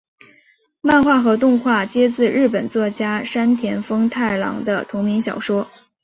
[0.81, 5.69] 漫画和动画皆自日本作家山田风太郎的同名小说。